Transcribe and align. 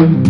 Música 0.00 0.29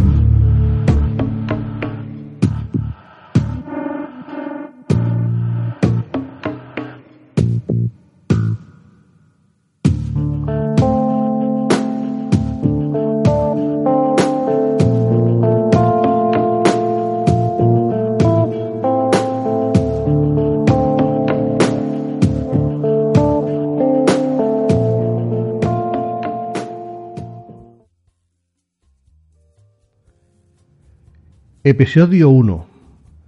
Episodio 31.62 32.30
1. 32.30 32.66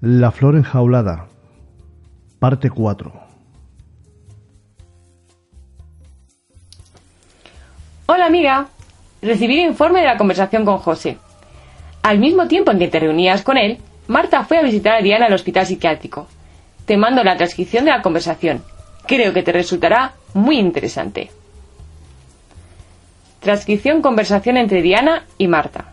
La 0.00 0.30
flor 0.30 0.56
enjaulada. 0.56 1.26
Parte 2.38 2.70
4. 2.70 3.12
Hola 8.06 8.24
amiga. 8.24 8.68
Recibí 9.20 9.60
el 9.60 9.68
informe 9.68 10.00
de 10.00 10.06
la 10.06 10.16
conversación 10.16 10.64
con 10.64 10.78
José. 10.78 11.18
Al 12.02 12.20
mismo 12.20 12.48
tiempo 12.48 12.70
en 12.70 12.78
que 12.78 12.88
te 12.88 13.00
reunías 13.00 13.42
con 13.42 13.58
él, 13.58 13.76
Marta 14.08 14.44
fue 14.44 14.56
a 14.56 14.62
visitar 14.62 14.94
a 14.94 15.02
Diana 15.02 15.26
al 15.26 15.34
hospital 15.34 15.66
psiquiátrico. 15.66 16.26
Te 16.86 16.96
mando 16.96 17.22
la 17.22 17.36
transcripción 17.36 17.84
de 17.84 17.90
la 17.90 18.00
conversación. 18.00 18.64
Creo 19.06 19.34
que 19.34 19.42
te 19.42 19.52
resultará 19.52 20.14
muy 20.32 20.58
interesante. 20.58 21.30
Transcripción 23.40 24.00
conversación 24.00 24.56
entre 24.56 24.80
Diana 24.80 25.26
y 25.36 25.48
Marta. 25.48 25.91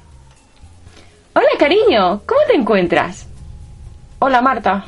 Hola, 1.34 1.48
cariño, 1.60 2.22
¿cómo 2.26 2.42
te 2.48 2.56
encuentras? 2.56 3.28
Hola, 4.18 4.42
Marta. 4.42 4.86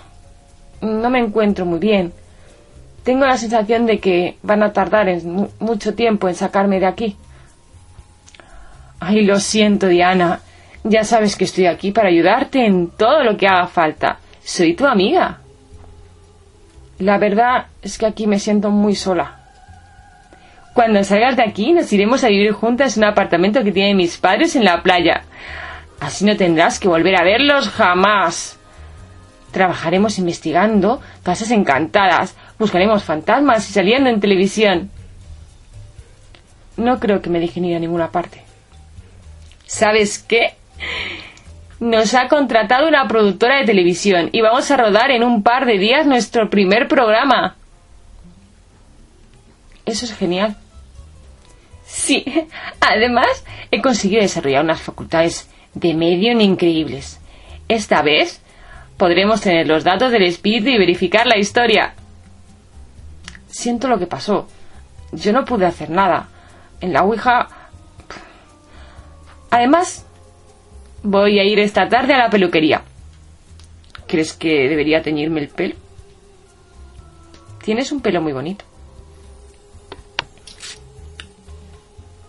No 0.81 1.11
me 1.11 1.20
encuentro 1.20 1.66
muy 1.67 1.78
bien. 1.78 2.14
Tengo 3.03 3.25
la 3.25 3.38
sensación 3.38 3.86
de 3.86 4.00
que 4.00 4.38
van 4.42 4.64
a 4.64 4.73
tardar 4.73 5.08
mucho 5.59 5.94
tiempo 5.94 6.28
en 6.28 6.36
sacarme 6.36 6.80
de 6.80 6.88
aquí. 6.88 7.16
Ay, 9.00 9.23
lo 9.23 9.39
siento, 9.39 9.88
Diana. 9.88 10.39
Ya 10.84 11.03
sabes 11.03 11.36
que 11.36 11.44
estoy 11.44 11.67
aquí 11.67 11.92
para 11.92 12.09
ayudarte 12.09 12.66
en 12.66 12.90
todo 12.90 13.24
lo 13.24 13.38
que 13.38 13.47
haga 13.47 13.68
falta. 13.68 14.18
Soy 14.44 14.74
tu 14.74 14.88
amiga. 14.88 15.41
La 16.97 17.19
verdad 17.19 17.68
es 17.84 18.00
que 18.00 18.07
aquí 18.07 18.25
me 18.25 18.40
siento 18.40 18.72
muy 18.72 18.96
sola. 18.96 19.41
Cuando 20.74 21.03
salgas 21.03 21.35
de 21.35 21.44
aquí 21.44 21.72
nos 21.74 21.94
iremos 21.94 22.24
a 22.24 22.30
vivir 22.30 22.53
juntas 22.53 22.97
en 22.97 23.03
un 23.03 23.09
apartamento 23.09 23.63
que 23.63 23.72
tienen 23.72 23.97
mis 23.97 24.18
padres 24.18 24.56
en 24.56 24.66
la 24.66 24.81
playa. 24.81 25.24
Así 26.01 26.25
no 26.25 26.35
tendrás 26.35 26.79
que 26.79 26.88
volver 26.88 27.16
a 27.16 27.23
verlos 27.23 27.69
jamás. 27.69 28.57
Trabajaremos 29.51 30.17
investigando 30.17 31.00
casas 31.22 31.51
encantadas, 31.51 32.35
buscaremos 32.57 33.03
fantasmas 33.03 33.69
y 33.69 33.73
saliendo 33.73 34.09
en 34.09 34.19
televisión. 34.19 34.89
No 36.75 37.00
creo 37.00 37.22
que 37.22 37.29
me 37.29 37.39
dejen 37.39 37.66
ir 37.66 37.75
a 37.75 37.79
ninguna 37.79 38.09
parte. 38.09 38.41
¿Sabes 39.67 40.17
qué? 40.17 40.56
Nos 41.79 42.16
ha 42.16 42.28
contratado 42.29 42.88
una 42.88 43.07
productora 43.07 43.57
de 43.57 43.66
televisión 43.66 44.29
y 44.31 44.41
vamos 44.41 44.72
a 44.72 44.78
rodar 44.78 45.12
en 45.12 45.23
un 45.23 45.44
par 45.44 45.68
de 45.68 45.78
días 45.78 46.07
nuestro 46.07 46.50
primer 46.50 46.88
programa. 46.88 47.57
Eso 49.85 50.06
es 50.06 50.16
genial. 50.16 50.57
Sí, 51.85 52.25
además 52.79 53.45
he 53.69 53.83
conseguido 53.83 54.23
desarrollar 54.23 54.63
unas 54.63 54.81
facultades 54.81 55.50
de 55.73 55.93
medio 55.93 56.31
increíbles. 56.39 57.19
Esta 57.67 58.01
vez 58.01 58.41
podremos 58.97 59.41
tener 59.41 59.67
los 59.67 59.83
datos 59.83 60.11
del 60.11 60.23
espíritu 60.23 60.69
y 60.69 60.77
verificar 60.77 61.25
la 61.25 61.37
historia. 61.37 61.93
Siento 63.47 63.87
lo 63.87 63.99
que 63.99 64.07
pasó. 64.07 64.47
Yo 65.11 65.33
no 65.33 65.45
pude 65.45 65.65
hacer 65.65 65.89
nada. 65.89 66.29
En 66.79 66.93
la 66.93 67.03
Ouija... 67.03 67.47
Además, 69.49 70.05
voy 71.03 71.39
a 71.39 71.43
ir 71.43 71.59
esta 71.59 71.89
tarde 71.89 72.13
a 72.13 72.17
la 72.17 72.29
peluquería. 72.29 72.83
¿Crees 74.07 74.33
que 74.33 74.69
debería 74.69 75.01
teñirme 75.01 75.41
el 75.41 75.49
pelo? 75.49 75.75
Tienes 77.63 77.91
un 77.91 78.01
pelo 78.01 78.21
muy 78.21 78.33
bonito. 78.33 78.65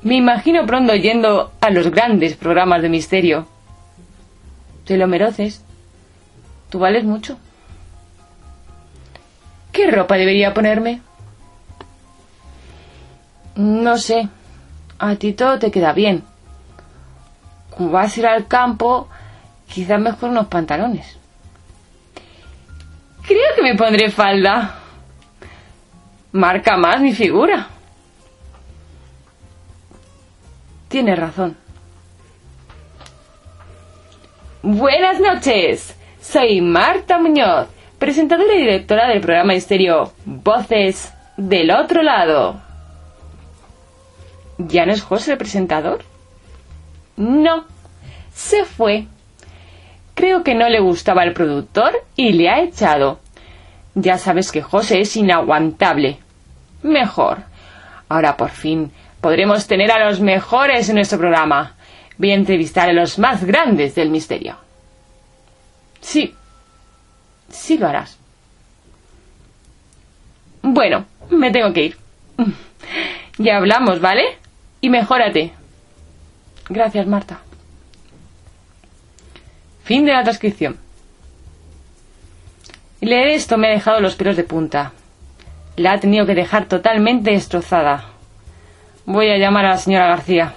Me 0.02 0.16
imagino 0.16 0.66
pronto 0.66 0.94
yendo 0.96 1.52
a 1.60 1.70
los 1.70 1.90
grandes 1.90 2.36
programas 2.36 2.82
de 2.82 2.88
misterio. 2.88 3.46
Te 4.84 4.96
lo 4.96 5.06
mereces. 5.06 5.64
Tú 6.70 6.80
vales 6.80 7.04
mucho. 7.04 7.38
¿Qué 9.70 9.90
ropa 9.90 10.16
debería 10.16 10.52
ponerme? 10.52 11.00
No 13.54 13.96
sé. 13.96 14.28
A 14.98 15.14
ti 15.16 15.32
todo 15.32 15.58
te 15.58 15.70
queda 15.70 15.92
bien. 15.92 16.24
Como 17.70 17.90
vas 17.90 18.16
a 18.16 18.20
ir 18.20 18.26
al 18.26 18.46
campo, 18.48 19.08
quizás 19.68 20.00
mejor 20.00 20.30
unos 20.30 20.48
pantalones. 20.48 21.16
Creo 23.26 23.54
que 23.54 23.62
me 23.62 23.76
pondré 23.76 24.10
falda. 24.10 24.78
Marca 26.32 26.76
más 26.76 27.00
mi 27.00 27.12
figura. 27.14 27.68
Tienes 30.92 31.18
razón. 31.18 31.56
Buenas 34.62 35.18
noches. 35.20 35.96
Soy 36.20 36.60
Marta 36.60 37.18
Muñoz, 37.18 37.68
presentadora 37.98 38.54
y 38.54 38.58
directora 38.60 39.08
del 39.08 39.22
programa 39.22 39.54
estéreo 39.54 40.12
Voces 40.26 41.10
del 41.38 41.70
Otro 41.70 42.02
Lado. 42.02 42.60
¿Ya 44.58 44.84
no 44.84 44.92
es 44.92 45.00
José 45.00 45.32
el 45.32 45.38
presentador? 45.38 46.04
No, 47.16 47.64
se 48.34 48.66
fue. 48.66 49.06
Creo 50.12 50.44
que 50.44 50.54
no 50.54 50.68
le 50.68 50.80
gustaba 50.80 51.24
el 51.24 51.32
productor 51.32 51.92
y 52.16 52.34
le 52.34 52.50
ha 52.50 52.60
echado. 52.60 53.18
Ya 53.94 54.18
sabes 54.18 54.52
que 54.52 54.60
José 54.60 55.00
es 55.00 55.16
inaguantable. 55.16 56.18
Mejor. 56.82 57.44
Ahora 58.10 58.36
por 58.36 58.50
fin 58.50 58.92
podremos 59.22 59.66
tener 59.68 59.90
a 59.92 60.04
los 60.04 60.20
mejores 60.20 60.88
en 60.90 60.96
nuestro 60.96 61.16
programa. 61.18 61.76
Voy 62.18 62.32
a 62.32 62.34
entrevistar 62.34 62.90
a 62.90 62.92
los 62.92 63.18
más 63.18 63.44
grandes 63.44 63.94
del 63.94 64.10
misterio. 64.10 64.56
Sí, 66.00 66.34
sí 67.48 67.78
lo 67.78 67.86
harás. 67.88 68.18
Bueno, 70.60 71.06
me 71.30 71.50
tengo 71.50 71.72
que 71.72 71.84
ir. 71.84 71.96
Ya 73.38 73.56
hablamos, 73.56 73.98
¿vale? 74.02 74.36
Y 74.82 74.90
mejórate. 74.90 75.52
Gracias, 76.68 77.06
Marta. 77.06 77.40
Fin 79.84 80.04
de 80.04 80.12
la 80.12 80.22
transcripción. 80.22 80.76
Leer 83.00 83.28
esto 83.28 83.56
me 83.56 83.68
ha 83.68 83.70
dejado 83.70 84.00
los 84.00 84.16
pelos 84.16 84.36
de 84.36 84.44
punta. 84.44 84.92
La 85.76 85.92
ha 85.92 86.00
tenido 86.00 86.26
que 86.26 86.34
dejar 86.34 86.66
totalmente 86.66 87.30
destrozada. 87.30 88.11
Voy 89.04 89.28
a 89.30 89.36
llamar 89.36 89.64
a 89.64 89.70
la 89.70 89.76
señora 89.78 90.06
García. 90.06 90.54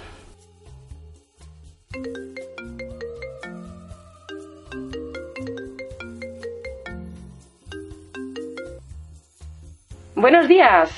Buenos 10.14 10.46
días. 10.46 10.90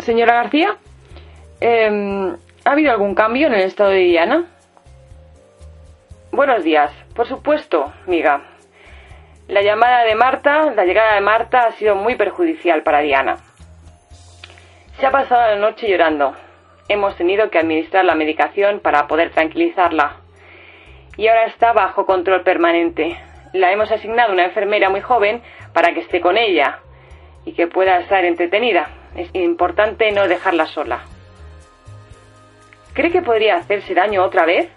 Señora 0.00 0.34
García, 0.34 0.76
em, 1.60 2.36
¿ha 2.64 2.70
habido 2.72 2.90
algún 2.90 3.14
cambio 3.14 3.46
en 3.46 3.54
el 3.54 3.62
estado 3.62 3.90
de 3.90 4.00
Diana? 4.00 4.44
Buenos 6.32 6.64
días. 6.64 6.90
Por 7.14 7.28
supuesto, 7.28 7.92
amiga. 8.06 8.42
La 9.46 9.62
llamada 9.62 10.02
de 10.02 10.16
Marta, 10.16 10.72
la 10.72 10.84
llegada 10.84 11.14
de 11.14 11.20
Marta 11.20 11.66
ha 11.66 11.72
sido 11.72 11.94
muy 11.94 12.16
perjudicial 12.16 12.82
para 12.82 13.00
Diana. 13.00 13.36
Se 14.98 15.06
ha 15.06 15.12
pasado 15.12 15.42
la 15.42 15.56
noche 15.56 15.88
llorando. 15.88 16.45
Hemos 16.88 17.16
tenido 17.16 17.50
que 17.50 17.58
administrar 17.58 18.04
la 18.04 18.14
medicación 18.14 18.80
para 18.80 19.06
poder 19.06 19.30
tranquilizarla. 19.30 20.16
Y 21.16 21.28
ahora 21.28 21.46
está 21.46 21.72
bajo 21.72 22.06
control 22.06 22.42
permanente. 22.42 23.18
La 23.52 23.72
hemos 23.72 23.90
asignado 23.90 24.30
a 24.30 24.34
una 24.34 24.44
enfermera 24.44 24.90
muy 24.90 25.00
joven 25.00 25.42
para 25.72 25.94
que 25.94 26.00
esté 26.00 26.20
con 26.20 26.36
ella 26.36 26.80
y 27.44 27.52
que 27.52 27.66
pueda 27.66 27.98
estar 27.98 28.24
entretenida. 28.24 28.88
Es 29.16 29.30
importante 29.34 30.12
no 30.12 30.28
dejarla 30.28 30.66
sola. 30.66 31.00
¿Cree 32.92 33.10
que 33.10 33.22
podría 33.22 33.56
hacerse 33.56 33.94
daño 33.94 34.22
otra 34.22 34.46
vez? 34.46 34.68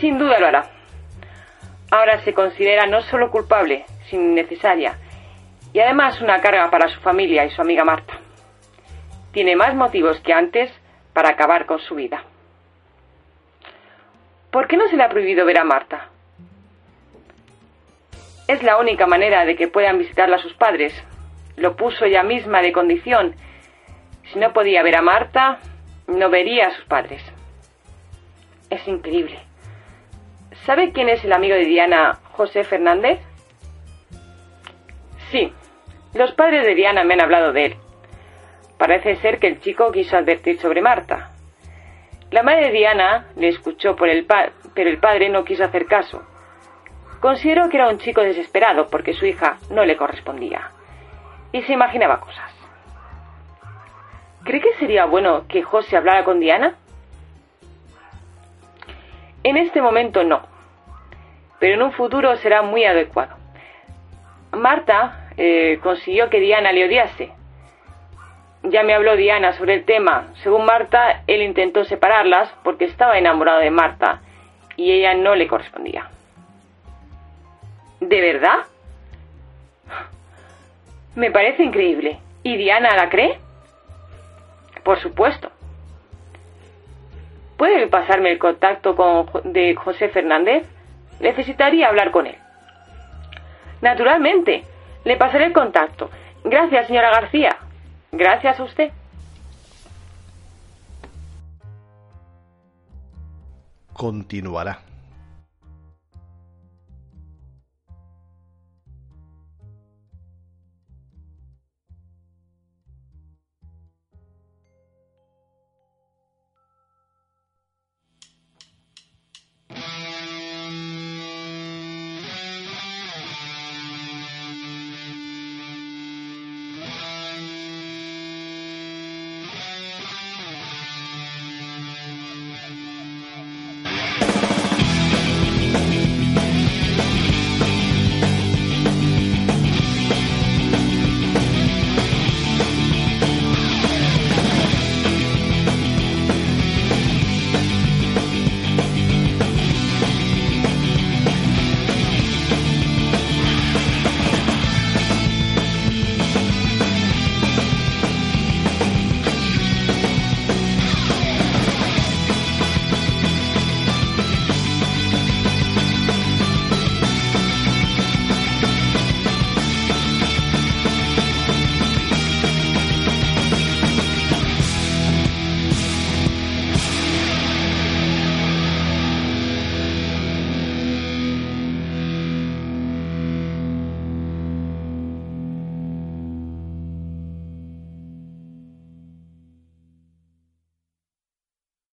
Sin 0.00 0.18
duda 0.18 0.38
lo 0.38 0.46
hará. 0.46 0.70
Ahora 1.90 2.20
se 2.20 2.34
considera 2.34 2.86
no 2.86 3.02
solo 3.02 3.30
culpable, 3.30 3.84
sino 4.08 4.22
innecesaria, 4.22 4.98
y 5.72 5.80
además 5.80 6.20
una 6.20 6.40
carga 6.40 6.70
para 6.70 6.88
su 6.88 7.00
familia 7.00 7.44
y 7.44 7.50
su 7.50 7.62
amiga 7.62 7.84
Marta. 7.84 8.18
Tiene 9.32 9.56
más 9.56 9.74
motivos 9.74 10.20
que 10.20 10.32
antes 10.32 10.70
para 11.12 11.30
acabar 11.30 11.66
con 11.66 11.80
su 11.80 11.94
vida. 11.94 12.24
¿Por 14.50 14.66
qué 14.66 14.76
no 14.76 14.88
se 14.88 14.96
le 14.96 15.02
ha 15.02 15.08
prohibido 15.08 15.44
ver 15.44 15.58
a 15.58 15.64
Marta? 15.64 16.08
Es 18.46 18.62
la 18.62 18.78
única 18.78 19.06
manera 19.06 19.44
de 19.44 19.56
que 19.56 19.68
puedan 19.68 19.98
visitarla 19.98 20.38
sus 20.38 20.54
padres. 20.54 20.94
Lo 21.56 21.76
puso 21.76 22.06
ella 22.06 22.22
misma 22.22 22.62
de 22.62 22.72
condición. 22.72 23.34
Si 24.32 24.38
no 24.38 24.52
podía 24.54 24.82
ver 24.82 24.96
a 24.96 25.02
Marta, 25.02 25.58
no 26.06 26.30
vería 26.30 26.68
a 26.68 26.74
sus 26.74 26.84
padres. 26.86 27.22
Es 28.70 28.86
increíble. 28.88 29.38
¿Sabe 30.64 30.92
quién 30.92 31.08
es 31.08 31.22
el 31.24 31.32
amigo 31.32 31.54
de 31.54 31.66
Diana, 31.66 32.20
José 32.32 32.64
Fernández? 32.64 33.20
Sí, 35.30 35.52
los 36.14 36.32
padres 36.32 36.64
de 36.64 36.74
Diana 36.74 37.04
me 37.04 37.14
han 37.14 37.20
hablado 37.20 37.52
de 37.52 37.66
él. 37.66 37.76
Parece 38.78 39.16
ser 39.16 39.38
que 39.38 39.48
el 39.48 39.60
chico 39.60 39.90
quiso 39.92 40.16
advertir 40.16 40.58
sobre 40.58 40.80
Marta. 40.80 41.32
La 42.30 42.42
madre 42.42 42.66
de 42.66 42.72
Diana 42.72 43.26
le 43.36 43.48
escuchó 43.48 43.96
por 43.96 44.08
el 44.08 44.26
pero 44.74 44.90
el 44.90 44.98
padre 44.98 45.28
no 45.28 45.44
quiso 45.44 45.64
hacer 45.64 45.86
caso. 45.86 46.22
Consideró 47.20 47.68
que 47.68 47.78
era 47.78 47.88
un 47.88 47.98
chico 47.98 48.20
desesperado 48.20 48.88
porque 48.88 49.14
su 49.14 49.26
hija 49.26 49.58
no 49.70 49.84
le 49.84 49.96
correspondía. 49.96 50.70
Y 51.52 51.62
se 51.62 51.72
imaginaba 51.72 52.20
cosas. 52.20 52.52
¿Cree 54.44 54.60
que 54.60 54.74
sería 54.74 55.04
bueno 55.06 55.46
que 55.48 55.62
José 55.62 55.96
hablara 55.96 56.24
con 56.24 56.38
Diana? 56.38 56.76
En 59.42 59.56
este 59.56 59.82
momento 59.82 60.24
no, 60.24 60.42
pero 61.58 61.74
en 61.74 61.82
un 61.82 61.92
futuro 61.92 62.36
será 62.36 62.62
muy 62.62 62.84
adecuado. 62.84 63.36
Marta 64.52 65.30
eh, 65.36 65.78
consiguió 65.82 66.30
que 66.30 66.40
Diana 66.40 66.72
le 66.72 66.84
odiase. 66.84 67.32
Ya 68.62 68.82
me 68.82 68.94
habló 68.94 69.16
Diana 69.16 69.52
sobre 69.52 69.74
el 69.74 69.84
tema. 69.84 70.28
Según 70.42 70.64
Marta, 70.64 71.22
él 71.26 71.42
intentó 71.42 71.84
separarlas 71.84 72.52
porque 72.64 72.84
estaba 72.84 73.18
enamorado 73.18 73.60
de 73.60 73.70
Marta 73.70 74.20
y 74.76 74.92
ella 74.92 75.14
no 75.14 75.34
le 75.34 75.46
correspondía. 75.46 76.08
¿De 78.00 78.20
verdad? 78.20 78.58
Me 81.14 81.30
parece 81.30 81.64
increíble. 81.64 82.18
¿Y 82.42 82.56
Diana 82.56 82.94
la 82.96 83.08
cree? 83.08 83.38
Por 84.84 85.00
supuesto. 85.00 85.50
¿Puede 87.56 87.88
pasarme 87.88 88.30
el 88.30 88.38
contacto 88.38 88.94
con, 88.94 89.26
de 89.52 89.74
José 89.74 90.08
Fernández? 90.08 90.64
Necesitaría 91.20 91.88
hablar 91.88 92.12
con 92.12 92.26
él. 92.26 92.36
Naturalmente, 93.80 94.64
le 95.04 95.16
pasaré 95.16 95.46
el 95.46 95.52
contacto. 95.52 96.10
Gracias, 96.44 96.86
señora 96.86 97.10
García. 97.10 97.56
Gracias 98.12 98.58
a 98.58 98.62
usted. 98.62 98.90
Continuará. 103.92 104.87